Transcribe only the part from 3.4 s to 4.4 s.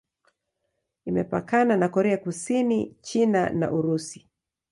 na Urusi.